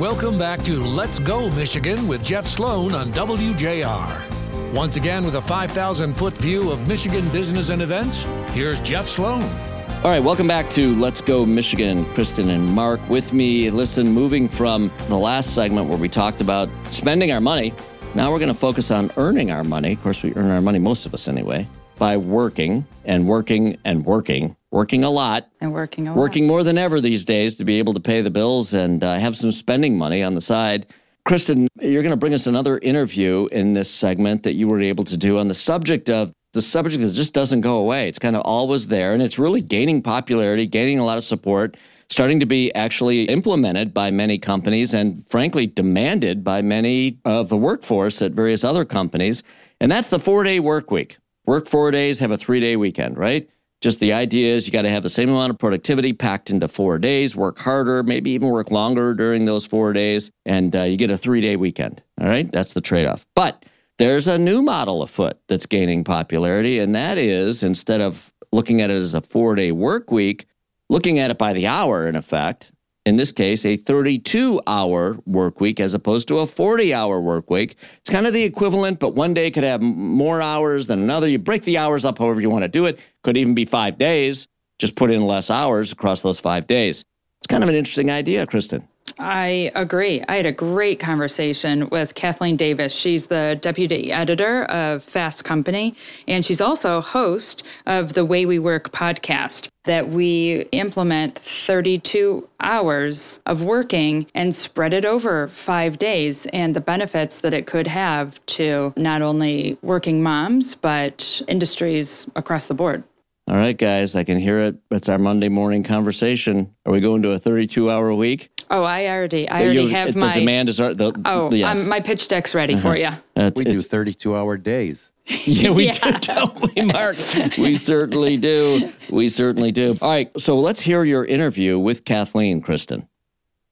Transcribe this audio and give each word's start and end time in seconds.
Welcome 0.00 0.38
back 0.38 0.62
to 0.62 0.82
Let's 0.82 1.18
Go 1.18 1.50
Michigan 1.50 2.08
with 2.08 2.24
Jeff 2.24 2.46
Sloan 2.46 2.94
on 2.94 3.12
WJR. 3.12 4.72
Once 4.72 4.96
again, 4.96 5.26
with 5.26 5.34
a 5.34 5.42
5,000 5.42 6.14
foot 6.14 6.34
view 6.38 6.70
of 6.70 6.88
Michigan 6.88 7.28
business 7.28 7.68
and 7.68 7.82
events, 7.82 8.22
here's 8.52 8.80
Jeff 8.80 9.06
Sloan. 9.06 9.42
All 9.42 10.04
right, 10.04 10.20
welcome 10.20 10.48
back 10.48 10.70
to 10.70 10.94
Let's 10.94 11.20
Go 11.20 11.44
Michigan. 11.44 12.06
Kristen 12.14 12.48
and 12.48 12.66
Mark 12.66 13.06
with 13.10 13.34
me. 13.34 13.68
Listen, 13.68 14.08
moving 14.08 14.48
from 14.48 14.90
the 15.08 15.18
last 15.18 15.54
segment 15.54 15.90
where 15.90 15.98
we 15.98 16.08
talked 16.08 16.40
about 16.40 16.70
spending 16.86 17.30
our 17.30 17.42
money, 17.42 17.74
now 18.14 18.32
we're 18.32 18.38
going 18.38 18.48
to 18.48 18.58
focus 18.58 18.90
on 18.90 19.12
earning 19.18 19.50
our 19.50 19.64
money. 19.64 19.92
Of 19.92 20.02
course, 20.02 20.22
we 20.22 20.32
earn 20.34 20.50
our 20.50 20.62
money, 20.62 20.78
most 20.78 21.04
of 21.04 21.12
us 21.12 21.28
anyway, 21.28 21.68
by 21.98 22.16
working 22.16 22.86
and 23.04 23.28
working 23.28 23.76
and 23.84 24.06
working 24.06 24.56
working 24.70 25.04
a 25.04 25.10
lot 25.10 25.48
and 25.60 25.72
working 25.72 26.06
a 26.06 26.10
lot. 26.10 26.18
working 26.18 26.46
more 26.46 26.62
than 26.62 26.78
ever 26.78 27.00
these 27.00 27.24
days 27.24 27.56
to 27.56 27.64
be 27.64 27.78
able 27.78 27.94
to 27.94 28.00
pay 28.00 28.22
the 28.22 28.30
bills 28.30 28.72
and 28.72 29.02
uh, 29.02 29.14
have 29.16 29.36
some 29.36 29.50
spending 29.52 29.98
money 29.98 30.22
on 30.22 30.34
the 30.34 30.40
side. 30.40 30.86
Kristen, 31.24 31.68
you're 31.80 32.02
going 32.02 32.14
to 32.14 32.18
bring 32.18 32.34
us 32.34 32.46
another 32.46 32.78
interview 32.78 33.46
in 33.52 33.72
this 33.72 33.90
segment 33.90 34.42
that 34.44 34.54
you 34.54 34.68
were 34.68 34.80
able 34.80 35.04
to 35.04 35.16
do 35.16 35.38
on 35.38 35.48
the 35.48 35.54
subject 35.54 36.08
of 36.08 36.32
the 36.52 36.62
subject 36.62 37.02
that 37.02 37.12
just 37.12 37.34
doesn't 37.34 37.60
go 37.60 37.76
away. 37.80 38.08
It's 38.08 38.18
kind 38.18 38.34
of 38.34 38.42
always 38.42 38.88
there 38.88 39.12
and 39.12 39.22
it's 39.22 39.38
really 39.38 39.60
gaining 39.60 40.02
popularity, 40.02 40.66
gaining 40.66 40.98
a 40.98 41.04
lot 41.04 41.18
of 41.18 41.24
support, 41.24 41.76
starting 42.08 42.40
to 42.40 42.46
be 42.46 42.74
actually 42.74 43.24
implemented 43.24 43.94
by 43.94 44.10
many 44.10 44.38
companies 44.38 44.92
and 44.92 45.28
frankly 45.28 45.66
demanded 45.66 46.42
by 46.42 46.62
many 46.62 47.18
of 47.24 47.48
the 47.48 47.56
workforce 47.56 48.20
at 48.22 48.32
various 48.32 48.64
other 48.64 48.84
companies. 48.84 49.42
And 49.80 49.92
that's 49.92 50.10
the 50.10 50.18
four 50.18 50.42
day 50.42 50.58
work 50.58 50.90
week. 50.90 51.18
Work 51.46 51.68
four 51.68 51.90
days, 51.90 52.18
have 52.18 52.30
a 52.32 52.36
three 52.36 52.60
day 52.60 52.76
weekend, 52.76 53.16
right? 53.16 53.48
Just 53.80 54.00
the 54.00 54.12
idea 54.12 54.54
is 54.54 54.66
you 54.66 54.72
got 54.72 54.82
to 54.82 54.90
have 54.90 55.02
the 55.02 55.08
same 55.08 55.30
amount 55.30 55.50
of 55.50 55.58
productivity 55.58 56.12
packed 56.12 56.50
into 56.50 56.68
four 56.68 56.98
days, 56.98 57.34
work 57.34 57.58
harder, 57.58 58.02
maybe 58.02 58.30
even 58.32 58.50
work 58.50 58.70
longer 58.70 59.14
during 59.14 59.46
those 59.46 59.64
four 59.64 59.94
days, 59.94 60.30
and 60.44 60.76
uh, 60.76 60.82
you 60.82 60.98
get 60.98 61.10
a 61.10 61.16
three 61.16 61.40
day 61.40 61.56
weekend. 61.56 62.02
All 62.20 62.28
right. 62.28 62.50
That's 62.50 62.74
the 62.74 62.82
trade 62.82 63.06
off. 63.06 63.26
But 63.34 63.64
there's 63.98 64.28
a 64.28 64.38
new 64.38 64.60
model 64.62 65.02
afoot 65.02 65.38
that's 65.48 65.66
gaining 65.66 66.04
popularity, 66.04 66.78
and 66.78 66.94
that 66.94 67.16
is 67.16 67.62
instead 67.62 68.00
of 68.00 68.32
looking 68.52 68.80
at 68.80 68.90
it 68.90 68.94
as 68.94 69.14
a 69.14 69.22
four 69.22 69.54
day 69.54 69.72
work 69.72 70.10
week, 70.10 70.46
looking 70.90 71.18
at 71.18 71.30
it 71.30 71.38
by 71.38 71.52
the 71.52 71.66
hour, 71.66 72.06
in 72.06 72.16
effect, 72.16 72.72
in 73.06 73.16
this 73.16 73.32
case, 73.32 73.64
a 73.64 73.76
32 73.76 74.60
hour 74.66 75.18
work 75.24 75.60
week 75.60 75.80
as 75.80 75.94
opposed 75.94 76.28
to 76.28 76.38
a 76.38 76.46
40 76.46 76.92
hour 76.92 77.20
work 77.20 77.50
week. 77.50 77.76
It's 77.98 78.10
kind 78.10 78.26
of 78.26 78.32
the 78.32 78.44
equivalent, 78.44 79.00
but 79.00 79.14
one 79.14 79.34
day 79.34 79.50
could 79.50 79.64
have 79.64 79.80
more 79.82 80.42
hours 80.42 80.86
than 80.86 81.00
another. 81.00 81.28
You 81.28 81.38
break 81.38 81.62
the 81.62 81.78
hours 81.78 82.04
up 82.04 82.18
however 82.18 82.40
you 82.40 82.50
want 82.50 82.64
to 82.64 82.68
do 82.68 82.86
it. 82.86 83.00
Could 83.24 83.36
even 83.36 83.54
be 83.54 83.64
five 83.64 83.96
days. 83.98 84.48
Just 84.78 84.96
put 84.96 85.10
in 85.10 85.26
less 85.26 85.50
hours 85.50 85.92
across 85.92 86.22
those 86.22 86.38
five 86.38 86.66
days. 86.66 87.04
It's 87.38 87.46
kind 87.46 87.62
of 87.62 87.68
an 87.68 87.74
interesting 87.74 88.10
idea, 88.10 88.46
Kristen. 88.46 88.86
I 89.20 89.70
agree. 89.74 90.24
I 90.28 90.36
had 90.36 90.46
a 90.46 90.52
great 90.52 90.98
conversation 90.98 91.90
with 91.90 92.14
Kathleen 92.14 92.56
Davis. 92.56 92.94
She's 92.94 93.26
the 93.26 93.58
deputy 93.60 94.10
editor 94.10 94.64
of 94.64 95.04
Fast 95.04 95.44
Company, 95.44 95.94
and 96.26 96.44
she's 96.44 96.60
also 96.60 97.02
host 97.02 97.62
of 97.86 98.14
the 98.14 98.24
Way 98.24 98.46
We 98.46 98.58
Work 98.58 98.92
podcast 98.92 99.68
that 99.84 100.08
we 100.08 100.62
implement 100.72 101.38
32 101.38 102.48
hours 102.60 103.40
of 103.44 103.62
working 103.62 104.26
and 104.34 104.54
spread 104.54 104.94
it 104.94 105.04
over 105.04 105.48
five 105.48 105.98
days 105.98 106.46
and 106.46 106.74
the 106.74 106.80
benefits 106.80 107.40
that 107.40 107.52
it 107.52 107.66
could 107.66 107.88
have 107.88 108.44
to 108.46 108.94
not 108.96 109.20
only 109.20 109.76
working 109.82 110.22
moms, 110.22 110.74
but 110.74 111.42
industries 111.46 112.26
across 112.36 112.68
the 112.68 112.74
board. 112.74 113.04
All 113.48 113.56
right, 113.56 113.76
guys, 113.76 114.14
I 114.14 114.24
can 114.24 114.38
hear 114.38 114.60
it. 114.60 114.76
It's 114.90 115.08
our 115.08 115.18
Monday 115.18 115.48
morning 115.48 115.82
conversation. 115.82 116.74
Are 116.86 116.92
we 116.92 117.00
going 117.00 117.22
to 117.22 117.32
a 117.32 117.38
32 117.38 117.90
hour 117.90 118.14
week? 118.14 118.50
Oh, 118.70 118.84
I 118.84 119.08
already, 119.08 119.48
I 119.48 119.62
already 119.64 119.82
you, 119.82 119.88
have 119.88 120.14
the 120.14 120.20
my 120.20 120.32
demand 120.32 120.68
is 120.68 120.76
the, 120.76 121.20
oh, 121.24 121.52
yes. 121.52 121.76
um, 121.76 121.88
my 121.88 121.98
pitch 121.98 122.28
deck's 122.28 122.54
ready 122.54 122.74
uh-huh. 122.74 122.88
for 122.88 122.96
you. 122.96 123.08
Uh, 123.34 123.50
we 123.56 123.64
do 123.64 123.80
32 123.80 124.36
hour 124.36 124.56
days. 124.56 125.10
yeah, 125.44 125.72
we 125.72 125.86
yeah. 126.02 126.10
do, 126.12 126.12
don't 126.20 126.74
we, 126.74 126.84
Mark? 126.84 127.16
we 127.58 127.74
certainly 127.74 128.36
do. 128.36 128.92
We 129.10 129.28
certainly 129.28 129.72
do. 129.72 129.98
All 130.00 130.10
right, 130.10 130.40
so 130.40 130.56
let's 130.56 130.80
hear 130.80 131.02
your 131.02 131.24
interview 131.24 131.80
with 131.80 132.04
Kathleen, 132.04 132.60
Kristen. 132.60 133.08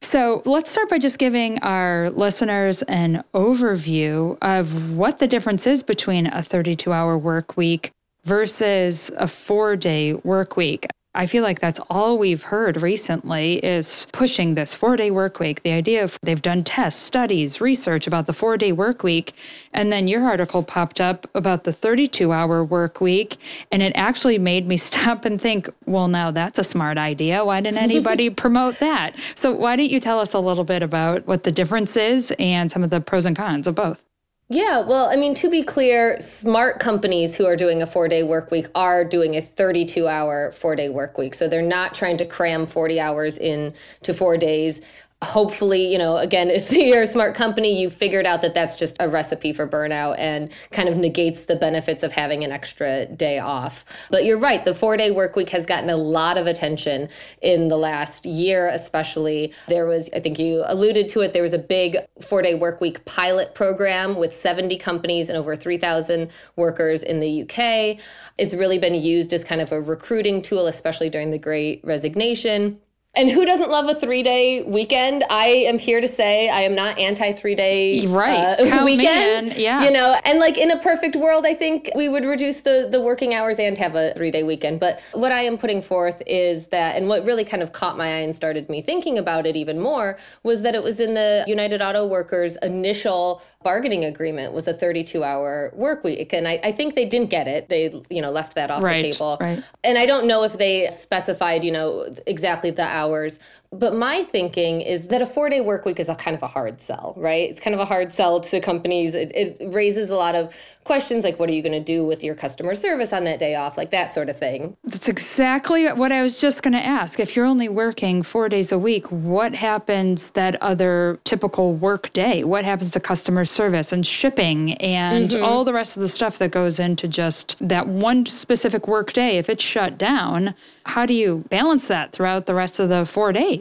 So 0.01 0.43
let's 0.45 0.71
start 0.71 0.91
by 0.91 0.99
just 0.99 1.19
giving 1.19 1.61
our 1.61 2.11
listeners 2.11 2.83
an 2.83 3.23
overview 3.35 4.39
of 4.43 4.97
what 4.97 5.19
the 5.19 5.27
difference 5.27 5.67
is 5.67 5.83
between 5.83 6.27
a 6.27 6.43
32 6.43 6.93
hour 6.93 7.19
work 7.19 7.57
week 7.57 7.93
versus 8.25 9.11
a 9.17 9.29
four 9.29 9.77
day 9.77 10.15
work 10.15 10.57
week. 10.57 10.87
I 11.19 11.27
feel 11.27 11.43
like 11.43 11.59
that's 11.59 11.81
all 11.91 12.17
we've 12.17 12.45
heard 12.45 12.81
recently 12.81 13.55
is 13.57 14.07
pushing 14.13 14.55
this 14.55 14.73
four 14.73 14.97
day 14.97 15.11
work 15.11 15.41
week. 15.41 15.65
The 15.65 15.73
idea 15.73 16.05
of 16.05 16.17
they've 16.23 16.41
done 16.41 16.63
tests, 16.63 17.03
studies, 17.03 17.61
research 17.61 18.07
about 18.07 18.27
the 18.27 18.33
four 18.33 18.57
day 18.57 18.71
work 18.71 19.03
week. 19.03 19.33
And 19.73 19.91
then 19.91 20.07
your 20.07 20.25
article 20.25 20.63
popped 20.63 21.01
up 21.01 21.29
about 21.35 21.65
the 21.65 21.73
32 21.73 22.33
hour 22.33 22.63
work 22.63 23.01
week. 23.01 23.37
And 23.73 23.83
it 23.83 23.93
actually 23.97 24.39
made 24.39 24.69
me 24.69 24.77
stop 24.89 25.25
and 25.25 25.43
think, 25.43 25.69
well, 25.87 26.07
now 26.07 26.31
that's 26.31 26.57
a 26.57 26.65
smart 26.65 26.99
idea. 26.99 27.45
Why 27.45 27.63
didn't 27.63 27.79
anybody 27.79 28.31
promote 28.45 28.79
that? 28.79 29.17
So, 29.35 29.53
why 29.53 29.75
don't 29.75 29.91
you 29.91 29.99
tell 29.99 30.21
us 30.21 30.35
a 30.35 30.39
little 30.39 30.63
bit 30.63 30.85
about 30.85 31.27
what 31.27 31.43
the 31.43 31.51
difference 31.51 31.97
is 31.97 32.33
and 32.39 32.71
some 32.71 32.85
of 32.85 32.91
the 32.91 33.01
pros 33.01 33.27
and 33.27 33.35
cons 33.35 33.67
of 33.67 33.75
both? 33.75 34.08
Yeah, 34.51 34.81
well, 34.81 35.11
I 35.11 35.17
mean, 35.17 35.35
to 35.37 35.51
be 35.51 35.63
clear, 35.63 36.19
smart 36.21 36.81
companies 36.81 37.37
who 37.37 37.45
are 37.45 37.55
doing 37.55 37.83
a 37.83 37.87
four 37.87 38.09
day 38.09 38.23
work 38.23 38.51
week 38.51 38.67
are 38.75 39.05
doing 39.05 39.37
a 39.37 39.43
32 39.43 40.09
hour 40.09 40.53
four 40.53 40.75
day 40.75 40.89
work 40.89 41.19
week. 41.19 41.35
So 41.35 41.49
they're 41.49 41.61
not 41.61 41.95
trying 41.95 42.17
to 42.17 42.25
cram 42.25 42.67
40 42.67 42.99
hours 42.99 43.37
in 43.37 43.75
to 44.05 44.15
four 44.15 44.39
days 44.39 44.81
hopefully, 45.23 45.91
you 45.91 45.99
know, 45.99 46.17
again, 46.17 46.51
if 46.51 46.71
you're 46.73 47.03
a 47.03 47.07
smart 47.07 47.35
company, 47.35 47.81
you 47.81 47.91
figured 47.91 48.27
out 48.27 48.43
that 48.43 48.55
that's 48.55 48.77
just 48.77 48.97
a 49.01 49.09
recipe 49.09 49.53
for 49.53 49.69
burnout 49.69 50.17
and 50.19 50.51
kind 50.71 50.89
of 50.89 50.97
negates 50.97 51.45
the 51.45 51.57
benefits 51.57 52.03
of 52.03 52.13
having 52.13 52.45
an 52.45 52.53
extra 52.53 53.07
day 53.07 53.39
off. 53.39 53.85
But 54.11 54.25
you're 54.25 54.39
right, 54.39 54.65
the 54.65 54.75
four 54.75 54.97
day 54.97 55.11
work 55.11 55.37
week 55.37 55.51
has 55.51 55.67
gotten 55.67 55.91
a 55.91 55.97
lot 55.97 56.39
of 56.39 56.47
attention 56.47 57.09
in 57.43 57.69
the 57.69 57.77
last 57.77 58.25
year, 58.25 58.69
especially. 58.69 59.53
There 59.67 59.87
was, 59.87 60.09
I 60.15 60.21
think 60.21 60.39
you 60.39 60.65
alluded 60.67 61.09
to 61.11 61.21
it, 61.21 61.33
there 61.33 61.43
was 61.43 61.53
a 61.53 61.59
big 61.59 61.97
four 62.21 62.43
day 62.43 62.55
work 62.55 62.81
week 62.81 63.05
pilot 63.05 63.55
program 63.55 64.17
with 64.17 64.35
70 64.35 64.77
companies 64.79 65.29
and 65.29 65.37
over 65.37 65.57
3,000 65.57 66.31
workers 66.57 67.03
in 67.03 67.21
the 67.21 67.43
UK. 67.43 68.01
It's 68.39 68.55
really 68.55 68.79
been 68.79 68.95
used 68.95 69.33
as 69.33 69.45
kind 69.45 69.61
of 69.61 69.73
a 69.73 69.81
recruiting 69.81 70.43
tool, 70.43 70.67
especially 70.67 71.11
during 71.11 71.31
the 71.31 71.39
great 71.39 71.81
resignation. 71.85 72.81
And 73.15 73.29
who 73.29 73.45
doesn't 73.45 73.71
love 73.71 73.89
a 73.89 73.95
three 73.95 74.23
day 74.23 74.63
weekend? 74.63 75.25
I 75.29 75.47
am 75.47 75.79
here 75.79 76.01
to 76.01 76.07
say 76.07 76.49
I 76.49 76.61
am 76.61 76.75
not 76.75 76.99
anti 76.99 77.33
three 77.33 77.57
day 77.57 78.07
right. 78.07 78.57
Uh, 78.61 78.85
weekend. 78.85 79.57
yeah. 79.57 79.83
You 79.83 79.91
know, 79.91 80.17
and 80.25 80.39
like 80.39 80.57
in 80.57 80.71
a 80.71 80.79
perfect 80.79 81.17
world, 81.17 81.45
I 81.45 81.55
think 81.55 81.91
we 81.97 82.09
would 82.09 82.25
reduce 82.25 82.61
the, 82.61 82.87
the 82.91 83.01
working 83.01 83.35
hours 83.35 83.59
and 83.59 83.77
have 83.77 83.97
a 83.97 84.13
three 84.15 84.31
day 84.31 84.45
weekend. 84.45 84.79
But 84.79 85.01
what 85.15 85.33
I 85.33 85.43
am 85.43 85.59
putting 85.59 85.83
forth 85.83 86.23
is 86.27 86.69
that, 86.69 86.97
and 86.97 87.09
what 87.09 87.25
really 87.25 87.45
kind 87.45 87.63
of 87.63 87.73
caught 87.73 87.97
my 87.97 88.07
eye 88.07 88.21
and 88.21 88.37
started 88.37 88.69
me 88.69 88.83
thinking 88.83 89.19
about 89.19 89.47
it 89.47 89.57
even 89.57 89.81
more 89.81 90.19
was 90.45 90.63
that 90.63 90.77
it 90.77 90.83
was 90.83 91.01
in 91.01 91.15
the 91.15 91.45
United 91.49 91.83
Auto 91.83 92.07
Workers 92.07 92.57
initial 92.63 93.43
bargaining 93.65 94.05
agreement 94.05 94.53
was 94.53 94.69
a 94.69 94.73
32 94.73 95.25
hour 95.25 95.73
work 95.75 96.05
week. 96.05 96.33
And 96.33 96.47
I, 96.47 96.61
I 96.63 96.73
think 96.73 96.95
they 96.95 97.05
didn't 97.05 97.31
get 97.31 97.49
it. 97.49 97.69
They, 97.69 98.01
you 98.09 98.23
know, 98.23 98.31
left 98.31 98.55
that 98.55 98.71
off 98.71 98.83
right, 98.83 99.03
the 99.03 99.13
table. 99.13 99.37
Right. 99.41 99.63
And 99.83 99.99
I 99.99 100.07
don't 100.07 100.27
know 100.27 100.45
if 100.45 100.57
they 100.59 100.89
specified, 100.89 101.65
you 101.65 101.73
know, 101.73 102.15
exactly 102.27 102.71
the 102.71 102.85
hours. 102.99 103.39
But 103.71 103.95
my 103.95 104.23
thinking 104.23 104.81
is 104.81 105.09
that 105.09 105.21
a 105.21 105.27
four 105.27 105.51
day 105.51 105.61
work 105.61 105.85
week 105.85 106.01
is 106.01 106.09
a 106.09 106.15
kind 106.15 106.35
of 106.35 106.43
a 106.43 106.47
hard 106.47 106.81
sell, 106.81 107.15
right? 107.17 107.51
It's 107.51 107.61
kind 107.61 107.75
of 107.75 107.81
a 107.81 107.85
hard 107.85 108.13
sell 108.13 108.41
to 108.41 108.61
companies. 108.61 109.15
It, 109.15 109.31
it 109.35 109.73
raises 109.73 110.09
a 110.09 110.17
lot 110.17 110.35
of 110.35 110.57
questions 110.85 111.23
like, 111.23 111.39
what 111.39 111.51
are 111.51 111.53
you 111.53 111.61
going 111.61 111.73
to 111.73 111.85
do 111.85 112.03
with 112.03 112.25
your 112.25 112.35
customer 112.35 112.75
service 112.75 113.13
on 113.13 113.25
that 113.25 113.39
day 113.39 113.55
off? 113.55 113.77
Like 113.77 113.91
that 113.91 114.07
sort 114.07 114.31
of 114.31 114.39
thing. 114.39 114.75
That's 114.85 115.09
exactly 115.09 115.87
what 115.89 116.13
I 116.13 116.23
was 116.23 116.41
just 116.41 116.63
going 116.63 116.73
to 116.73 116.85
ask. 116.85 117.21
If 117.21 117.37
you're 117.37 117.45
only 117.45 117.69
working 117.69 118.23
four 118.23 118.49
days 118.49 118.73
a 118.73 118.79
week, 118.79 119.07
what 119.13 119.55
happens 119.55 120.31
that 120.31 120.61
other 120.63 121.21
typical 121.25 121.75
work 121.75 122.11
day? 122.15 122.45
What 122.45 122.65
happens 122.65 122.91
to 122.93 123.01
customer 123.01 123.45
service 123.45 123.93
and 123.93 124.07
shipping 124.07 124.75
and 124.75 125.29
mm-hmm. 125.29 125.45
all 125.45 125.65
the 125.65 125.75
rest 125.75 125.95
of 125.95 126.01
the 126.01 126.09
stuff 126.09 126.39
that 126.39 126.53
goes 126.53 126.79
into 126.79 127.07
just 127.07 127.55
that 127.61 127.87
one 127.87 128.25
specific 128.25 128.89
work 128.89 129.13
day? 129.13 129.37
If 129.37 129.51
it's 129.51 129.63
shut 129.63 129.99
down, 129.99 130.55
how 130.85 131.05
do 131.05 131.13
you 131.13 131.45
balance 131.51 131.87
that 131.89 132.13
throughout 132.13 132.47
the 132.47 132.55
rest 132.55 132.81
of 132.81 132.89
the 132.89 133.05
four 133.05 133.31
days? 133.31 133.58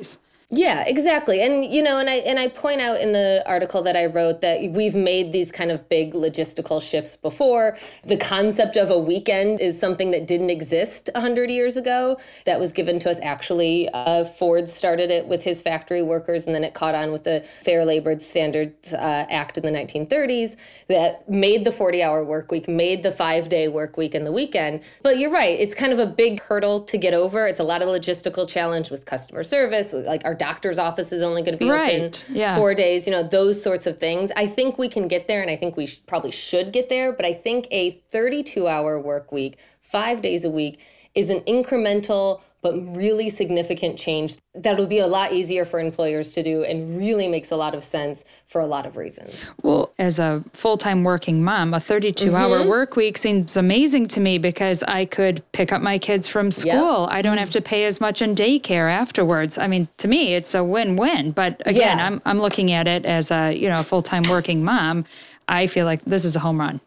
Yeah, 0.49 0.85
exactly. 0.87 1.41
And 1.41 1.65
you 1.65 1.83
know, 1.83 1.97
and 1.97 2.09
I 2.09 2.15
and 2.19 2.39
I 2.39 2.47
point 2.47 2.79
out 2.79 3.01
in 3.01 3.11
the 3.11 3.43
article 3.45 3.81
that 3.81 3.97
I 3.97 4.05
wrote 4.05 4.39
that 4.39 4.71
we've 4.71 4.95
made 4.95 5.33
these 5.33 5.51
kind 5.51 5.71
of 5.71 5.89
big 5.89 6.13
logistical 6.13 6.81
shifts 6.81 7.17
before. 7.17 7.77
The 8.05 8.15
concept 8.15 8.77
of 8.77 8.89
a 8.89 8.97
weekend 8.97 9.59
is 9.59 9.77
something 9.77 10.11
that 10.11 10.25
didn't 10.25 10.49
exist 10.49 11.09
100 11.13 11.51
years 11.51 11.75
ago. 11.75 12.17
That 12.45 12.61
was 12.61 12.71
given 12.71 12.97
to 12.99 13.09
us 13.11 13.19
actually 13.21 13.89
uh, 13.93 14.23
Ford 14.23 14.69
started 14.69 15.11
it 15.11 15.27
with 15.27 15.43
his 15.43 15.61
factory 15.61 16.01
workers 16.01 16.45
and 16.45 16.55
then 16.55 16.63
it 16.63 16.73
caught 16.73 16.95
on 16.95 17.11
with 17.11 17.25
the 17.25 17.41
Fair 17.41 17.83
Labor 17.83 18.17
Standards 18.21 18.93
uh, 18.93 19.25
Act 19.29 19.57
in 19.57 19.65
the 19.65 19.77
1930s 19.77 20.55
that 20.87 21.29
made 21.29 21.65
the 21.65 21.71
40-hour 21.71 22.23
work 22.23 22.51
week, 22.51 22.69
made 22.69 23.03
the 23.03 23.11
5-day 23.11 23.67
work 23.67 23.97
week 23.97 24.15
and 24.15 24.25
the 24.25 24.31
weekend. 24.31 24.81
But 25.03 25.17
you're 25.17 25.29
right, 25.29 25.59
it's 25.59 25.75
kind 25.75 25.91
of 25.91 25.99
a 25.99 26.07
big 26.07 26.39
hurdle 26.39 26.79
to 26.83 26.97
get 26.97 27.13
over. 27.13 27.47
It's 27.47 27.59
a 27.59 27.65
lot 27.65 27.81
of 27.81 27.89
logistical 27.89 28.47
challenge 28.47 28.89
with 28.89 29.05
customer 29.05 29.43
service, 29.43 29.91
like 29.91 30.23
our 30.23 30.36
doctor's 30.37 30.77
office 30.77 31.11
is 31.11 31.21
only 31.23 31.41
going 31.41 31.57
to 31.57 31.63
be 31.63 31.69
Right, 31.69 32.01
open 32.25 32.35
yeah. 32.35 32.55
four 32.55 32.73
days, 32.73 33.05
you 33.05 33.11
know, 33.11 33.23
those 33.23 33.61
sorts 33.61 33.85
of 33.87 33.97
things. 33.97 34.31
I 34.35 34.47
think 34.47 34.77
we 34.77 34.89
can 34.89 35.07
get 35.07 35.27
there 35.27 35.41
and 35.41 35.49
I 35.51 35.55
think 35.55 35.75
we 35.75 35.85
sh- 35.87 35.99
probably 36.05 36.31
should 36.31 36.71
get 36.71 36.89
there, 36.89 37.11
but 37.11 37.25
I 37.25 37.33
think 37.33 37.67
a 37.71 37.91
32 38.11 38.67
hour 38.67 38.99
work 38.99 39.31
week, 39.31 39.57
five 39.81 40.21
days 40.21 40.45
a 40.45 40.49
week, 40.49 40.79
is 41.15 41.29
an 41.29 41.39
incremental 41.41 42.41
but 42.61 42.73
really 42.95 43.29
significant 43.29 43.97
change 43.97 44.35
that'll 44.55 44.87
be 44.87 44.97
a 44.99 45.05
lot 45.07 45.31
easier 45.31 45.63
for 45.65 45.79
employers 45.79 46.33
to 46.33 46.41
do 46.41 46.63
and 46.63 46.97
really 46.97 47.27
makes 47.27 47.51
a 47.51 47.55
lot 47.55 47.75
of 47.75 47.83
sense 47.83 48.25
for 48.47 48.59
a 48.59 48.65
lot 48.65 48.85
of 48.87 48.97
reasons. 48.97 49.31
Well, 49.61 49.93
as 49.99 50.17
a 50.17 50.43
full 50.53 50.77
time 50.77 51.03
working 51.03 51.43
mom, 51.43 51.73
a 51.73 51.79
32 51.79 52.35
hour 52.35 52.59
Mm-hmm. 52.59 52.69
work 52.69 52.95
week 52.95 53.17
seems 53.17 53.55
amazing 53.55 54.07
to 54.09 54.19
me 54.19 54.37
because 54.39 54.81
I 54.83 55.05
could 55.05 55.43
pick 55.51 55.71
up 55.71 55.81
my 55.81 55.99
kids 55.99 56.27
from 56.27 56.51
school. 56.51 57.07
I 57.11 57.21
don't 57.21 57.37
have 57.37 57.51
to 57.51 57.61
pay 57.61 57.85
as 57.85 58.01
much 58.01 58.21
in 58.21 58.33
daycare 58.33 58.91
afterwards. 58.91 59.57
I 59.57 59.67
mean, 59.67 59.87
to 59.97 60.07
me, 60.07 60.33
it's 60.33 60.55
a 60.55 60.63
win 60.63 60.95
win. 60.95 61.31
But 61.31 61.61
again, 61.65 61.97
Yeah. 61.99 62.05
I'm, 62.07 62.21
I'm 62.25 62.39
looking 62.39 62.71
at 62.71 62.87
it 62.87 63.05
as 63.05 63.29
a 63.31 63.51
you 63.53 63.69
know 63.69 63.83
full 63.83 64.01
time 64.01 64.23
working 64.23 64.63
mom. 64.63 65.05
I 65.47 65.67
feel 65.67 65.85
like 65.85 66.03
this 66.05 66.25
is 66.25 66.35
a 66.35 66.39
home 66.39 66.59
run. 66.59 66.81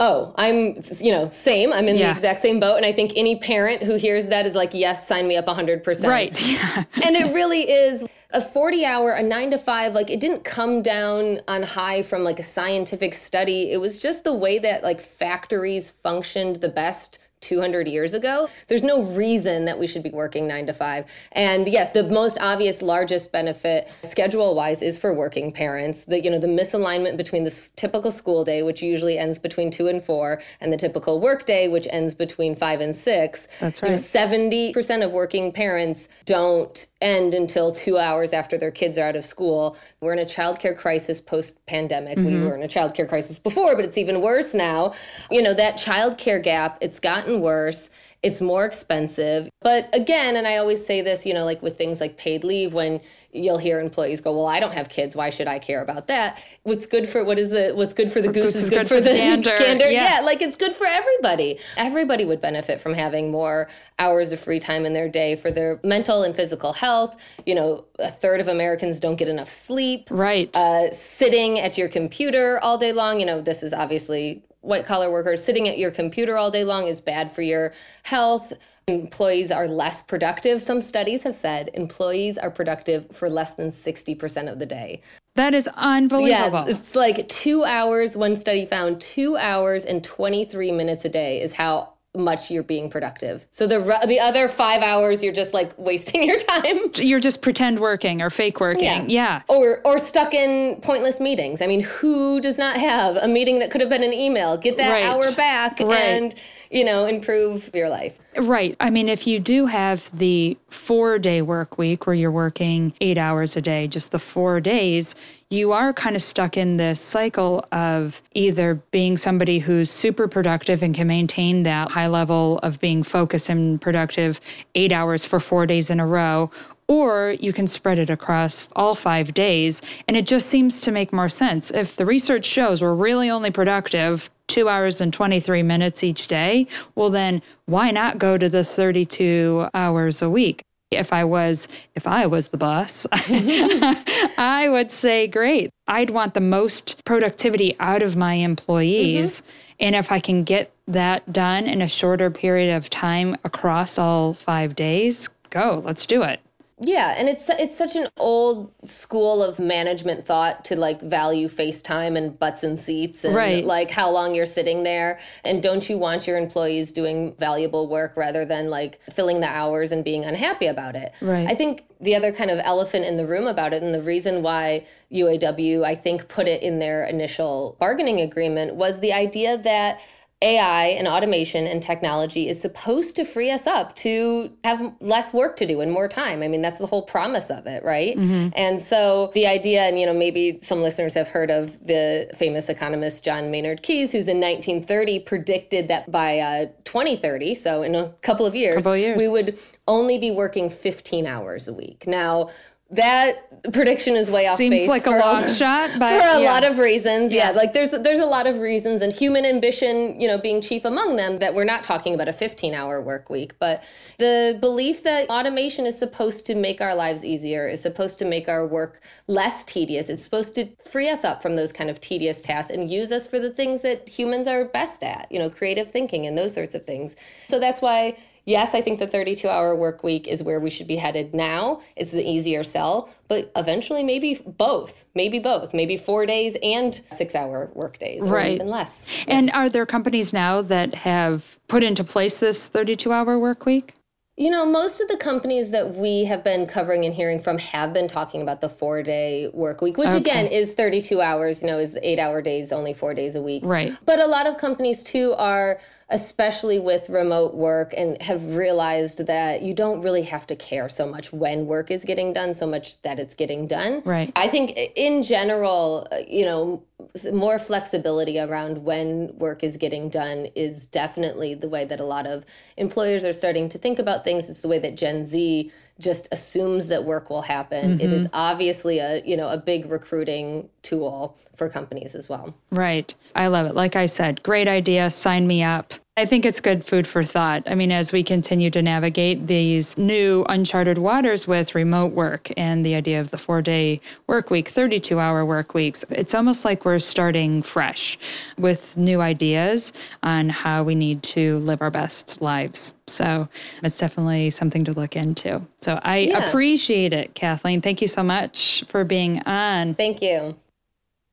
Oh, 0.00 0.32
I'm, 0.36 0.80
you 1.00 1.10
know, 1.10 1.28
same. 1.28 1.72
I'm 1.72 1.88
in 1.88 1.96
Yeah. 1.96 2.12
the 2.12 2.16
exact 2.18 2.40
same 2.40 2.60
boat. 2.60 2.76
And 2.76 2.86
I 2.86 2.92
think 2.92 3.12
any 3.16 3.36
parent 3.36 3.82
who 3.82 3.96
hears 3.96 4.28
that 4.28 4.46
is 4.46 4.54
like, 4.54 4.70
yes, 4.72 5.06
sign 5.08 5.26
me 5.26 5.36
up 5.36 5.46
100%. 5.46 6.06
Right. 6.08 6.40
Yeah. 6.48 6.84
and 7.04 7.16
it 7.16 7.34
really 7.34 7.68
is 7.68 8.06
a 8.32 8.40
40 8.40 8.84
hour, 8.84 9.10
a 9.12 9.22
nine 9.22 9.50
to 9.50 9.58
five, 9.58 9.94
like 9.94 10.08
it 10.10 10.20
didn't 10.20 10.44
come 10.44 10.82
down 10.82 11.40
on 11.48 11.62
high 11.64 12.02
from 12.02 12.22
like 12.22 12.38
a 12.38 12.42
scientific 12.44 13.12
study. 13.14 13.72
It 13.72 13.78
was 13.80 13.98
just 14.00 14.22
the 14.22 14.34
way 14.34 14.58
that 14.60 14.82
like 14.84 15.00
factories 15.00 15.90
functioned 15.90 16.56
the 16.56 16.68
best 16.68 17.18
200 17.40 17.88
years 17.88 18.14
ago. 18.14 18.48
There's 18.68 18.84
no 18.84 19.02
reason 19.02 19.64
that 19.66 19.78
we 19.78 19.86
should 19.86 20.02
be 20.02 20.10
working 20.10 20.46
nine 20.46 20.66
to 20.66 20.72
five. 20.72 21.06
And 21.32 21.68
yes, 21.68 21.92
the 21.92 22.04
most 22.04 22.38
obvious, 22.40 22.82
largest 22.82 23.32
benefit 23.32 23.92
schedule 24.02 24.54
wise 24.54 24.82
is 24.82 24.98
for 24.98 25.14
working 25.14 25.50
parents. 25.50 26.04
The, 26.04 26.22
you 26.22 26.30
know, 26.30 26.38
the 26.38 26.46
misalignment 26.46 27.16
between 27.16 27.44
the 27.44 27.68
typical 27.76 28.10
school 28.10 28.44
day, 28.44 28.62
which 28.62 28.82
usually 28.82 29.18
ends 29.18 29.38
between 29.38 29.70
two 29.70 29.88
and 29.88 30.02
four, 30.02 30.42
and 30.60 30.72
the 30.72 30.76
typical 30.76 31.20
work 31.20 31.46
day, 31.46 31.68
which 31.68 31.86
ends 31.90 32.14
between 32.14 32.54
five 32.54 32.80
and 32.80 32.94
six. 32.94 33.48
That's 33.60 33.82
You 33.82 33.88
know, 33.88 33.94
right. 33.94 34.74
70% 34.74 35.04
of 35.04 35.12
working 35.12 35.52
parents 35.52 36.08
don't 36.24 36.86
end 37.00 37.34
until 37.34 37.70
two 37.70 37.96
hours 37.96 38.32
after 38.32 38.58
their 38.58 38.70
kids 38.70 38.98
are 38.98 39.04
out 39.04 39.16
of 39.16 39.24
school. 39.24 39.76
We're 40.00 40.12
in 40.12 40.18
a 40.18 40.24
childcare 40.24 40.76
crisis 40.76 41.20
post 41.20 41.64
pandemic. 41.66 42.16
We 42.16 42.24
mm-hmm. 42.24 42.44
were 42.44 42.56
in 42.56 42.62
a 42.62 42.68
childcare 42.68 43.08
crisis 43.08 43.38
before, 43.38 43.76
but 43.76 43.84
it's 43.84 43.98
even 43.98 44.20
worse 44.20 44.54
now. 44.54 44.94
You 45.30 45.42
know, 45.42 45.54
that 45.54 45.78
childcare 45.78 46.42
gap, 46.42 46.78
it's 46.80 46.98
gotten 46.98 47.27
worse. 47.36 47.90
It's 48.22 48.40
more 48.40 48.64
expensive. 48.64 49.48
But 49.60 49.88
again, 49.94 50.36
and 50.36 50.46
I 50.46 50.56
always 50.56 50.84
say 50.84 51.02
this, 51.02 51.24
you 51.24 51.32
know, 51.32 51.44
like 51.44 51.62
with 51.62 51.76
things 51.76 52.00
like 52.00 52.16
paid 52.16 52.42
leave, 52.42 52.74
when 52.74 53.00
you'll 53.32 53.58
hear 53.58 53.80
employees 53.80 54.20
go, 54.20 54.32
Well, 54.32 54.46
I 54.46 54.58
don't 54.58 54.72
have 54.72 54.88
kids. 54.88 55.14
Why 55.14 55.30
should 55.30 55.46
I 55.46 55.58
care 55.58 55.82
about 55.82 56.08
that? 56.08 56.42
What's 56.64 56.86
good 56.86 57.08
for 57.08 57.24
what 57.24 57.38
is 57.38 57.50
the 57.50 57.72
what's 57.74 57.94
good 57.94 58.10
for 58.10 58.20
the 58.20 58.32
goose, 58.32 58.56
is 58.56 58.70
good, 58.70 58.88
for, 58.88 59.00
the 59.00 59.10
gander. 59.14 59.54
gander. 59.56 59.88
Yeah. 59.90 60.16
yeah, 60.16 60.20
like 60.20 60.42
it's 60.42 60.56
good 60.56 60.72
for 60.72 60.86
everybody. 60.86 61.60
Everybody 61.76 62.24
would 62.24 62.40
benefit 62.40 62.80
from 62.80 62.94
having 62.94 63.30
more 63.30 63.68
hours 63.98 64.32
of 64.32 64.40
free 64.40 64.58
time 64.58 64.84
in 64.84 64.94
their 64.94 65.08
day 65.08 65.36
for 65.36 65.50
their 65.50 65.78
mental 65.84 66.22
and 66.22 66.34
physical 66.34 66.72
health. 66.72 67.16
You 67.46 67.54
know, 67.54 67.84
a 67.98 68.10
third 68.10 68.40
of 68.40 68.48
Americans 68.48 68.98
don't 68.98 69.16
get 69.16 69.28
enough 69.28 69.48
sleep. 69.48 70.08
Right. 70.10 70.54
Uh, 70.56 70.90
sitting 70.90 71.60
at 71.60 71.78
your 71.78 71.88
computer 71.88 72.58
all 72.62 72.78
day 72.78 72.92
long, 72.92 73.20
you 73.20 73.26
know, 73.26 73.40
this 73.40 73.62
is 73.62 73.72
obviously 73.72 74.42
white 74.60 74.86
collar 74.86 75.10
workers. 75.10 75.42
Sitting 75.44 75.68
at 75.68 75.78
your 75.78 75.90
computer 75.90 76.36
all 76.36 76.50
day 76.50 76.64
long 76.64 76.86
is 76.86 77.00
bad 77.00 77.30
for 77.30 77.42
your 77.42 77.72
health. 78.02 78.52
Employees 78.86 79.50
are 79.50 79.68
less 79.68 80.00
productive. 80.02 80.62
Some 80.62 80.80
studies 80.80 81.22
have 81.22 81.34
said 81.34 81.70
employees 81.74 82.38
are 82.38 82.50
productive 82.50 83.10
for 83.10 83.28
less 83.28 83.54
than 83.54 83.70
60% 83.70 84.50
of 84.50 84.58
the 84.58 84.66
day. 84.66 85.02
that 85.36 85.54
is 85.54 85.68
unbelievable. 85.76 86.64
Yeah, 86.66 86.76
it's 86.76 86.94
like 86.94 87.28
two 87.28 87.64
hours. 87.64 88.16
One 88.16 88.34
study 88.34 88.66
found 88.66 89.00
two 89.00 89.36
hours 89.36 89.84
and 89.84 90.02
23 90.02 90.72
minutes 90.72 91.04
a 91.04 91.08
day 91.08 91.40
is 91.40 91.52
how 91.52 91.92
much 92.16 92.50
you're 92.50 92.62
being 92.62 92.88
productive. 92.90 93.46
So 93.50 93.66
the 93.66 93.78
the 94.06 94.18
other 94.18 94.48
five 94.48 94.82
hours, 94.82 95.22
you're 95.22 95.32
just 95.32 95.54
like 95.54 95.76
wasting 95.78 96.22
your 96.28 96.38
time. 96.38 96.78
You're 96.94 97.20
just 97.20 97.42
pretend 97.42 97.78
working 97.80 98.22
or 98.22 98.30
fake 98.30 98.60
working. 98.60 99.08
Yeah. 99.10 99.42
Or 99.48 99.80
or 99.84 99.98
stuck 99.98 100.34
in 100.34 100.80
pointless 100.80 101.20
meetings. 101.20 101.60
I 101.62 101.66
mean, 101.66 101.80
who 101.82 102.40
does 102.40 102.58
not 102.58 102.76
have 102.76 103.16
a 103.16 103.28
meeting 103.28 103.58
that 103.60 103.70
could 103.70 103.80
have 103.80 103.90
been 103.90 104.02
an 104.02 104.12
email? 104.12 104.56
Get 104.56 104.76
that 104.78 104.90
Right. 104.90 105.04
hour 105.04 105.32
back 105.32 105.80
Right. 105.80 105.98
and 105.98 106.34
you 106.70 106.84
know 106.84 107.06
improve 107.06 107.70
your 107.74 107.88
life. 107.88 108.18
Right. 108.36 108.76
I 108.78 108.90
mean, 108.90 109.08
if 109.08 109.26
you 109.26 109.40
do 109.40 109.66
have 109.66 110.16
the 110.16 110.56
four 110.70 111.18
day 111.18 111.42
work 111.42 111.78
week 111.78 112.06
where 112.06 112.14
you're 112.14 112.30
working 112.30 112.92
eight 113.00 113.18
hours 113.18 113.56
a 113.56 113.60
day, 113.60 113.88
just 113.88 114.12
the 114.12 114.18
four 114.18 114.60
days, 114.60 115.14
you 115.50 115.72
are 115.72 115.92
kind 115.92 116.14
of 116.14 116.22
stuck 116.22 116.56
in 116.56 116.76
this 116.76 117.00
cycle 117.00 117.64
of 117.72 118.22
either 118.34 118.74
being 118.90 119.16
somebody 119.16 119.58
who's 119.58 119.90
super 119.90 120.28
productive 120.28 120.82
and 120.82 120.94
can 120.94 121.06
maintain 121.06 121.62
that 121.62 121.90
high 121.90 122.06
level 122.06 122.58
of 122.58 122.78
being 122.80 123.02
focused 123.02 123.48
and 123.48 123.80
productive 123.80 124.40
eight 124.74 124.92
hours 124.92 125.24
for 125.24 125.40
four 125.40 125.66
days 125.66 125.88
in 125.88 126.00
a 126.00 126.06
row, 126.06 126.50
or 126.88 127.36
you 127.38 127.52
can 127.52 127.66
spread 127.66 127.98
it 127.98 128.10
across 128.10 128.68
all 128.74 128.94
five 128.94 129.34
days. 129.34 129.82
And 130.08 130.16
it 130.16 130.26
just 130.26 130.46
seems 130.46 130.80
to 130.80 130.90
make 130.90 131.12
more 131.12 131.28
sense. 131.28 131.70
If 131.70 131.94
the 131.94 132.06
research 132.06 132.46
shows 132.46 132.82
we're 132.82 132.94
really 132.94 133.30
only 133.30 133.50
productive 133.50 134.30
two 134.46 134.68
hours 134.68 135.00
and 135.00 135.12
23 135.12 135.62
minutes 135.62 136.02
each 136.02 136.26
day, 136.26 136.66
well, 136.94 137.10
then 137.10 137.42
why 137.66 137.90
not 137.90 138.18
go 138.18 138.38
to 138.38 138.48
the 138.48 138.64
32 138.64 139.68
hours 139.74 140.22
a 140.22 140.30
week? 140.30 140.62
If 140.90 141.12
I 141.12 141.22
was 141.22 141.68
if 141.94 142.06
I 142.06 142.26
was 142.26 142.48
the 142.48 142.56
boss, 142.56 143.06
I 143.12 144.68
would 144.70 144.90
say 144.90 145.26
great. 145.26 145.68
I'd 145.86 146.08
want 146.08 146.32
the 146.32 146.40
most 146.40 147.04
productivity 147.04 147.76
out 147.78 148.02
of 148.02 148.16
my 148.16 148.34
employees. 148.34 149.42
Mm-hmm. 149.42 149.50
And 149.80 149.96
if 149.96 150.10
I 150.10 150.18
can 150.18 150.44
get 150.44 150.72
that 150.88 151.30
done 151.30 151.66
in 151.66 151.82
a 151.82 151.88
shorter 151.88 152.30
period 152.30 152.74
of 152.74 152.88
time 152.88 153.36
across 153.44 153.98
all 153.98 154.32
5 154.32 154.74
days, 154.74 155.28
go. 155.50 155.82
Let's 155.84 156.06
do 156.06 156.22
it. 156.22 156.40
Yeah, 156.80 157.14
and 157.18 157.28
it's 157.28 157.48
it's 157.48 157.76
such 157.76 157.96
an 157.96 158.06
old 158.18 158.72
school 158.84 159.42
of 159.42 159.58
management 159.58 160.24
thought 160.24 160.64
to 160.66 160.76
like 160.76 161.00
value 161.00 161.48
FaceTime 161.48 162.16
and 162.16 162.38
butts 162.38 162.62
and 162.62 162.78
seats 162.78 163.24
and 163.24 163.34
Right. 163.34 163.64
like 163.64 163.90
how 163.90 164.10
long 164.10 164.34
you're 164.34 164.46
sitting 164.46 164.84
there. 164.84 165.18
And 165.44 165.62
don't 165.62 165.88
you 165.90 165.98
want 165.98 166.26
your 166.26 166.38
employees 166.38 166.92
doing 166.92 167.34
valuable 167.36 167.88
work 167.88 168.16
rather 168.16 168.44
than 168.44 168.70
like 168.70 169.00
filling 169.12 169.40
the 169.40 169.48
hours 169.48 169.90
and 169.90 170.04
being 170.04 170.24
unhappy 170.24 170.66
about 170.66 170.94
it? 170.94 171.12
Right. 171.20 171.48
I 171.48 171.54
think 171.54 171.84
the 172.00 172.14
other 172.14 172.30
kind 172.32 172.50
of 172.50 172.60
elephant 172.62 173.04
in 173.06 173.16
the 173.16 173.26
room 173.26 173.48
about 173.48 173.72
it 173.72 173.82
and 173.82 173.92
the 173.92 174.02
reason 174.02 174.42
why 174.42 174.86
UAW 175.12 175.84
I 175.84 175.96
think 175.96 176.28
put 176.28 176.46
it 176.46 176.62
in 176.62 176.78
their 176.78 177.04
initial 177.04 177.76
bargaining 177.80 178.20
agreement 178.20 178.76
was 178.76 179.00
the 179.00 179.12
idea 179.12 179.58
that 179.58 180.00
AI 180.40 180.86
and 180.98 181.08
automation 181.08 181.66
and 181.66 181.82
technology 181.82 182.48
is 182.48 182.60
supposed 182.60 183.16
to 183.16 183.24
free 183.24 183.50
us 183.50 183.66
up 183.66 183.96
to 183.96 184.50
have 184.62 184.92
less 185.00 185.32
work 185.32 185.56
to 185.56 185.66
do 185.66 185.80
and 185.80 185.90
more 185.90 186.06
time. 186.06 186.42
I 186.44 186.48
mean, 186.48 186.62
that's 186.62 186.78
the 186.78 186.86
whole 186.86 187.02
promise 187.02 187.50
of 187.50 187.66
it, 187.66 187.82
right? 187.82 188.16
And 188.16 188.80
so 188.80 189.32
the 189.34 189.48
idea, 189.48 189.82
and 189.82 189.98
you 189.98 190.06
know, 190.06 190.14
maybe 190.14 190.60
some 190.62 190.80
listeners 190.80 191.14
have 191.14 191.26
heard 191.26 191.50
of 191.50 191.84
the 191.84 192.30
famous 192.36 192.68
economist 192.68 193.24
John 193.24 193.50
Maynard 193.50 193.82
Keynes, 193.82 194.12
who's 194.12 194.28
in 194.28 194.36
1930 194.40 195.20
predicted 195.20 195.88
that 195.88 196.08
by 196.10 196.38
uh, 196.38 196.66
2030, 196.84 197.56
so 197.56 197.82
in 197.82 197.96
a 197.96 198.10
couple 198.22 198.46
of 198.46 198.54
years, 198.54 198.76
Couple 198.76 198.92
of 198.92 198.98
years. 199.00 199.18
we 199.18 199.26
would 199.28 199.58
only 199.88 200.18
be 200.18 200.30
working 200.30 200.70
15 200.70 201.26
hours 201.26 201.66
a 201.66 201.74
week. 201.74 202.04
Now, 202.06 202.50
that 202.90 203.72
prediction 203.72 204.16
is 204.16 204.30
way 204.30 204.46
off 204.46 204.56
base. 204.56 204.70
Seems 204.70 204.80
base 204.80 204.88
like 204.88 205.06
a 205.06 205.10
long 205.10 205.46
shot, 205.54 205.90
but 205.98 206.08
for 206.08 206.38
a 206.38 206.40
yeah. 206.40 206.50
lot 206.50 206.64
of 206.64 206.78
reasons. 206.78 207.32
Yeah. 207.32 207.50
Yeah. 207.50 207.56
like 207.56 207.74
there's 207.74 207.90
there's 207.90 208.18
a 208.18 208.26
lot 208.26 208.46
of 208.46 208.58
reasons, 208.58 209.02
and 209.02 209.12
human 209.12 209.44
ambition, 209.44 210.18
you 210.18 210.26
know, 210.26 210.38
being 210.38 210.62
chief 210.62 210.86
among 210.86 211.16
them. 211.16 211.38
That 211.38 211.54
we're 211.54 211.64
not 211.64 211.82
talking 211.82 212.14
about 212.14 212.28
a 212.28 212.32
15 212.32 212.72
hour 212.72 213.02
work 213.02 213.28
week, 213.28 213.58
but 213.58 213.84
the 214.16 214.56
belief 214.60 215.02
that 215.02 215.28
automation 215.28 215.84
is 215.84 215.98
supposed 215.98 216.46
to 216.46 216.54
make 216.54 216.80
our 216.80 216.94
lives 216.94 217.24
easier, 217.24 217.68
is 217.68 217.82
supposed 217.82 218.18
to 218.20 218.24
make 218.24 218.48
our 218.48 218.66
work 218.66 219.02
less 219.26 219.64
tedious. 219.64 220.08
It's 220.08 220.22
supposed 220.22 220.54
to 220.54 220.68
free 220.82 221.10
us 221.10 221.24
up 221.24 221.42
from 221.42 221.56
those 221.56 221.72
kind 221.72 221.90
of 221.90 222.00
tedious 222.00 222.40
tasks 222.40 222.70
and 222.70 222.90
use 222.90 223.12
us 223.12 223.26
for 223.26 223.38
the 223.38 223.50
things 223.50 223.82
that 223.82 224.08
humans 224.08 224.48
are 224.48 224.64
best 224.64 225.02
at. 225.02 225.30
You 225.30 225.40
know, 225.40 225.50
creative 225.50 225.90
thinking 225.90 226.26
and 226.26 226.38
those 226.38 226.54
sorts 226.54 226.74
of 226.74 226.86
things. 226.86 227.16
So 227.48 227.58
that's 227.58 227.82
why 227.82 228.16
Yes, 228.48 228.72
I 228.74 228.80
think 228.80 228.98
the 228.98 229.06
32 229.06 229.46
hour 229.46 229.76
work 229.76 230.02
week 230.02 230.26
is 230.26 230.42
where 230.42 230.58
we 230.58 230.70
should 230.70 230.86
be 230.86 230.96
headed 230.96 231.34
now. 231.34 231.82
It's 231.96 232.12
the 232.12 232.26
easier 232.26 232.64
sell, 232.64 233.10
but 233.28 233.52
eventually 233.54 234.02
maybe 234.02 234.40
both, 234.46 235.04
maybe 235.14 235.38
both, 235.38 235.74
maybe 235.74 235.98
four 235.98 236.24
days 236.24 236.56
and 236.62 236.98
six 237.12 237.34
hour 237.34 237.70
work 237.74 237.98
days 237.98 238.22
or 238.22 238.30
Right. 238.32 238.52
even 238.52 238.70
less. 238.70 239.04
And 239.26 239.50
are 239.50 239.68
there 239.68 239.84
companies 239.84 240.32
now 240.32 240.62
that 240.62 240.94
have 240.94 241.58
put 241.68 241.82
into 241.84 242.02
place 242.02 242.40
this 242.40 242.66
32 242.66 243.12
hour 243.12 243.38
work 243.38 243.66
week? 243.66 243.92
You 244.38 244.50
know, 244.50 244.64
most 244.64 245.00
of 245.00 245.08
the 245.08 245.16
companies 245.16 245.72
that 245.72 245.96
we 245.96 246.24
have 246.26 246.44
been 246.44 246.68
covering 246.68 247.04
and 247.04 247.12
hearing 247.12 247.40
from 247.40 247.58
have 247.58 247.92
been 247.92 248.06
talking 248.06 248.40
about 248.40 248.60
the 248.60 248.68
four 248.68 249.02
day 249.02 249.50
work 249.52 249.80
week, 249.80 249.96
which 249.96 250.08
Okay. 250.10 250.18
again 250.18 250.46
is 250.46 250.74
32 250.74 251.20
hours, 251.20 251.60
you 251.60 251.66
know, 251.66 251.76
is 251.78 251.98
eight 252.04 252.20
hour 252.20 252.40
days, 252.40 252.70
only 252.70 252.94
four 252.94 253.14
days 253.14 253.34
a 253.34 253.42
week. 253.42 253.64
Right. 253.66 253.92
But 254.06 254.22
a 254.22 254.28
lot 254.28 254.46
of 254.46 254.56
companies 254.56 255.02
too 255.02 255.34
are, 255.38 255.80
especially 256.08 256.78
with 256.78 257.10
remote 257.10 257.54
work, 257.56 257.92
and 257.96 258.22
have 258.22 258.54
realized 258.54 259.26
that 259.26 259.62
you 259.62 259.74
don't 259.74 260.02
really 260.02 260.22
have 260.22 260.46
to 260.46 260.54
care 260.54 260.88
so 260.88 261.08
much 261.08 261.32
when 261.32 261.66
work 261.66 261.90
is 261.90 262.04
getting 262.04 262.32
done, 262.32 262.54
so 262.54 262.68
much 262.68 263.02
that 263.02 263.18
it's 263.18 263.34
getting 263.34 263.66
done. 263.66 264.02
Right. 264.04 264.32
I 264.36 264.46
think 264.46 264.78
in 264.94 265.24
general, 265.24 266.06
uh, 266.12 266.18
you 266.28 266.44
know, 266.44 266.84
more 267.32 267.58
flexibility 267.58 268.38
around 268.38 268.84
when 268.84 269.36
work 269.38 269.64
is 269.64 269.76
getting 269.76 270.08
done 270.08 270.46
is 270.54 270.86
definitely 270.86 271.54
the 271.54 271.68
way 271.68 271.84
that 271.84 272.00
a 272.00 272.04
lot 272.04 272.26
of 272.26 272.44
employers 272.76 273.24
are 273.24 273.32
starting 273.32 273.68
to 273.70 273.78
think 273.78 273.98
about 273.98 274.24
things. 274.24 274.48
It's 274.48 274.60
the 274.60 274.68
way 274.68 274.78
that 274.78 274.96
Gen 274.96 275.26
Z 275.26 275.70
just 275.98 276.28
assumes 276.30 276.88
that 276.88 277.04
work 277.04 277.28
will 277.28 277.42
happen. 277.42 278.00
It 278.00 278.12
is 278.12 278.26
mm-hmm. 278.26 278.36
obviously 278.36 278.98
a, 279.00 279.22
you 279.24 279.36
know, 279.36 279.48
a 279.48 279.56
big 279.56 279.90
recruiting 279.90 280.68
tool 280.82 281.36
for 281.56 281.68
companies 281.68 282.14
as 282.14 282.28
well. 282.28 282.54
Right. 282.70 283.12
I 283.34 283.48
love 283.48 283.66
it. 283.66 283.74
Like 283.74 283.96
I 283.96 284.06
said, 284.06 284.42
great 284.44 284.68
idea. 284.68 285.10
Sign 285.10 285.46
me 285.46 285.62
up. 285.62 285.94
I 286.18 286.26
think 286.26 286.44
it's 286.44 286.58
good 286.58 286.84
food 286.84 287.06
for 287.06 287.22
thought. 287.22 287.62
I 287.64 287.76
mean, 287.76 287.92
as 287.92 288.10
we 288.10 288.24
continue 288.24 288.70
to 288.70 288.82
navigate 288.82 289.46
these 289.46 289.96
new 289.96 290.44
uncharted 290.48 290.98
waters 290.98 291.46
with 291.46 291.76
remote 291.76 292.12
work 292.12 292.50
and 292.56 292.84
the 292.84 292.96
idea 292.96 293.20
of 293.20 293.30
the 293.30 293.38
four 293.38 293.62
day 293.62 294.00
work 294.26 294.50
week, 294.50 294.68
32 294.68 295.20
hour 295.20 295.46
work 295.46 295.74
weeks, 295.74 296.04
it's 296.10 296.34
almost 296.34 296.64
like 296.64 296.84
we're 296.84 296.98
starting 296.98 297.62
fresh 297.62 298.18
with 298.58 298.98
new 298.98 299.20
ideas 299.20 299.92
on 300.24 300.48
how 300.48 300.82
we 300.82 300.96
need 300.96 301.22
to 301.22 301.58
live 301.58 301.80
our 301.80 301.90
best 301.90 302.42
lives. 302.42 302.94
So 303.06 303.48
it's 303.84 303.96
definitely 303.96 304.50
something 304.50 304.84
to 304.86 304.92
look 304.92 305.14
into. 305.14 305.62
So 305.82 306.00
I 306.02 306.18
Yeah. 306.18 306.48
appreciate 306.48 307.12
it, 307.12 307.36
Kathleen. 307.36 307.80
Thank 307.80 308.02
you 308.02 308.08
so 308.08 308.24
much 308.24 308.82
for 308.88 309.04
being 309.04 309.40
on. 309.46 309.94
Thank 309.94 310.20
you. 310.20 310.56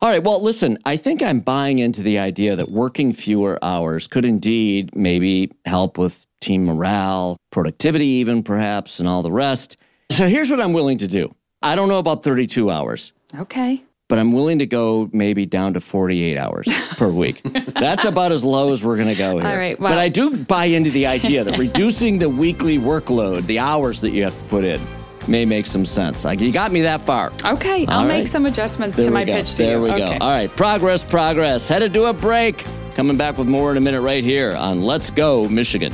All 0.01 0.09
right. 0.09 0.23
Well, 0.23 0.41
listen, 0.41 0.77
I 0.85 0.97
think 0.97 1.23
I'm 1.23 1.39
buying 1.39 1.79
into 1.79 2.03
the 2.03 2.19
idea 2.19 2.55
that 2.55 2.69
working 2.69 3.13
fewer 3.13 3.57
hours 3.63 4.07
could 4.07 4.25
indeed 4.25 4.95
maybe 4.95 5.51
help 5.65 5.97
with 5.97 6.27
team 6.41 6.65
morale, 6.65 7.37
productivity, 7.51 8.05
even 8.05 8.43
perhaps, 8.43 8.99
and 8.99 9.07
all 9.07 9.23
the 9.23 9.31
rest. 9.31 9.77
So 10.11 10.27
here's 10.27 10.49
what 10.51 10.61
I'm 10.61 10.73
willing 10.73 10.97
to 10.99 11.07
do 11.07 11.33
I 11.61 11.75
don't 11.75 11.87
know 11.87 11.97
about 11.97 12.23
32 12.23 12.69
hours, 12.69 13.13
Okay. 13.39 13.81
but 14.07 14.19
I'm 14.19 14.33
willing 14.33 14.59
to 14.59 14.67
go 14.67 15.09
maybe 15.11 15.47
down 15.47 15.73
to 15.73 15.79
48 15.79 16.37
hours 16.37 16.67
per 16.97 17.07
week. 17.09 17.41
That's 17.43 18.03
about 18.05 18.31
as 18.31 18.43
low 18.43 18.71
as 18.71 18.83
we're 18.83 18.97
going 18.97 19.07
to 19.07 19.15
go 19.15 19.39
here. 19.39 19.47
All 19.47 19.57
right, 19.57 19.79
but 19.79 19.97
I 19.97 20.09
do 20.09 20.35
buy 20.37 20.65
into 20.65 20.91
the 20.91 21.07
idea 21.07 21.43
that 21.45 21.57
reducing 21.57 22.19
the 22.19 22.29
weekly 22.29 22.77
workload, 22.77 23.47
the 23.47 23.57
hours 23.59 24.01
that 24.01 24.11
you 24.11 24.23
have 24.23 24.37
to 24.37 24.43
put 24.49 24.63
in, 24.65 24.79
may 25.27 25.45
make 25.45 25.65
some 25.65 25.85
sense. 25.85 26.23
Like 26.25 26.39
you 26.41 26.51
got 26.51 26.71
me 26.71 26.81
that 26.81 27.01
far. 27.01 27.31
Okay. 27.43 27.85
I'll 27.87 28.01
All 28.01 28.07
make 28.07 28.27
some 28.27 28.45
adjustments 28.45 28.97
There 28.97 29.05
to 29.05 29.11
my 29.11 29.23
go. 29.23 29.33
pitch 29.33 29.51
to 29.51 29.57
there 29.57 29.77
you. 29.77 29.83
we 29.83 29.89
okay. 29.91 30.17
go. 30.19 30.25
All 30.25 30.31
right, 30.31 30.53
progress, 30.55 31.03
progress. 31.03 31.67
Headed 31.67 31.93
to 31.93 32.05
a 32.05 32.13
break. 32.13 32.65
Coming 32.95 33.17
back 33.17 33.37
with 33.37 33.49
more 33.49 33.71
in 33.71 33.77
a 33.77 33.81
minute 33.81 34.01
right 34.01 34.23
here 34.23 34.55
on 34.55 34.81
Let's 34.81 35.09
Go 35.09 35.47
Michigan. 35.49 35.93